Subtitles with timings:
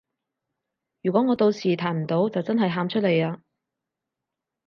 [1.03, 3.43] 如果我到時彈唔到就真係喊出嚟啊